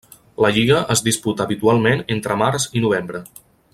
La 0.43 0.49
lliga 0.55 0.79
es 0.95 1.03
disputa 1.07 1.47
habitualment 1.49 2.03
entre 2.17 2.39
març 2.43 2.67
i 2.81 2.87
novembre. 2.87 3.23